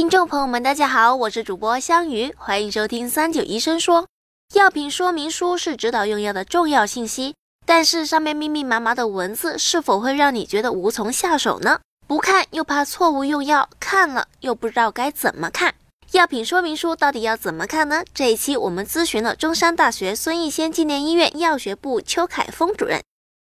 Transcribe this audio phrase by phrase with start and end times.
[0.00, 4.06] 听众朋友们，大家好，我是主播香鱼，欢迎收听三九医生说。
[4.54, 7.34] 药品说明书是指导用药的重要信息，
[7.66, 11.80] 但是上面密密麻麻的文字是否会让你觉得无从下手呢？
[12.08, 15.74] 不看又怕错误用药，看了又不知道该怎么看。
[16.12, 18.02] 药品说明书到底要怎么看呢？
[18.14, 23.02] 这一期我们咨询了中山大学孙逸仙纪念医院药学部邱凯峰主任。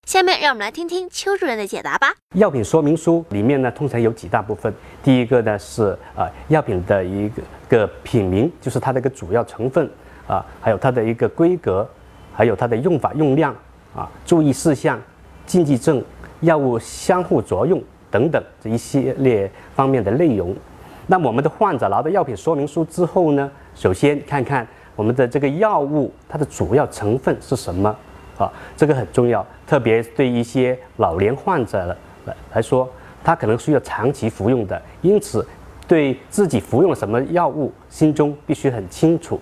[0.10, 2.12] 下面让我们来听听邱主任的解答吧。
[2.34, 4.74] 药品说明书里面呢，通常有几大部分。
[5.04, 9.88] 第一个呢是啊，药品的一个个品名，就是它的一个主要成分
[10.28, 11.88] 啊，还有它的一个规格，
[12.34, 13.56] 还有它的用法用量
[13.96, 15.00] 啊，注意事项、
[15.46, 16.04] 禁忌症、
[16.40, 20.56] 药物相互作用等等这一系列方面的内容。
[21.06, 27.96] 那我们的患者拿到药品说明书之后呢，首先看看我们的这个药物它的主要成分是什么。
[28.40, 32.90] 啊，这个很重要，特别对一些老年患者来来说，
[33.22, 35.46] 他可能需要长期服用的，因此
[35.86, 39.38] 对自己服用什么药物，心中必须很清楚。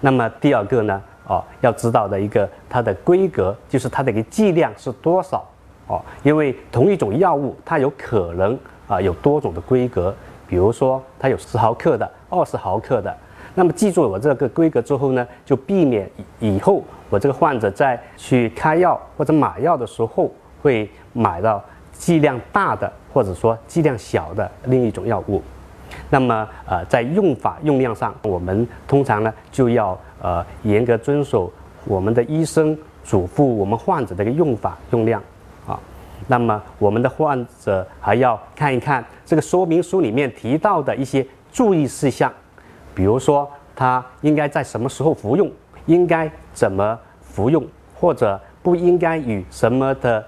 [0.00, 5.46] 那么第二个呢，啊，要知道的一个它的规格，就是它的一个剂量是多少，
[5.86, 10.14] 哦，因为同一种药物，它有可能啊有多种的规格，
[10.48, 13.14] 比如说它有十毫克的，二十毫克的。
[13.56, 16.10] 那么记住我这个规格之后呢，就避免
[16.40, 20.28] 以后我这个患者在去开药或者买药的时候，
[20.60, 25.40] 会买到剂量大的或者说剂量小的另一种药物。
[26.10, 31.52] 那么呃，在用法用量上，我们通常呢就要呃严格遵守
[31.84, 35.22] 我们的医生嘱咐我们患者的一个用法用量
[35.64, 35.78] 啊。
[36.26, 42.32] 那么我们的患者还要看一看这个说明书里面提到的一些注意事项。
[42.94, 45.50] 比如说，他应该在什么时候服用，
[45.86, 47.64] 应该怎么服用，
[47.94, 50.24] 或者不应该与什么的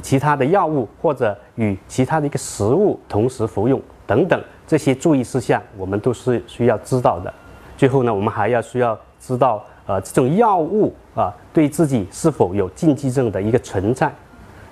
[0.00, 7.32] 其他的药物或者与其他的一个食物同时服用等等这些注意事项，我们都是需要知道的。
[7.76, 14.10] 最后呢，我们还要需要知道，呃，这种药物啊，对自己是否有禁忌症的一个存在，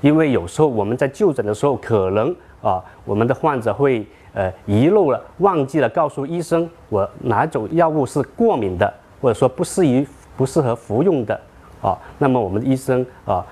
[0.00, 4.06] 因为有时候我们在就诊的时候，可能啊，我们的患者会。
[4.34, 10.04] 呃，遗漏了，忘记了告诉医生我哪种药物是过敏的，或者说不适宜、
[10.36, 11.40] 不适合服用的，
[11.80, 13.46] 啊，那么我们的医生啊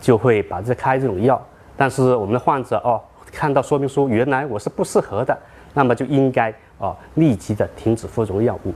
[0.00, 1.40] 就会把这开这种药。
[1.76, 2.98] 但是我们的患者哦，
[3.30, 5.36] 看到说明书，原来我是不适合的，
[5.74, 8.72] 那么就应该啊立即的停止服用药物。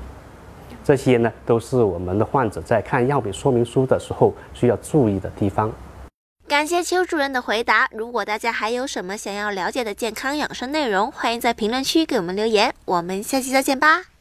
[0.85, 5.73] 这些呢，都是我们的患者在看药品说明书的时候需要注意的地方。
[6.49, 7.89] 感谢邱主任的回答。
[7.93, 12.73] 如果大家还有什么想要了解的健康养生内容，欢迎在评论区给我们留言。
[12.85, 14.16] 我们下期再见吧。